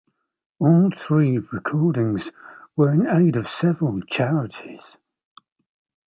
[0.57, 2.31] All three recordings
[2.75, 4.97] were in aid of several charities.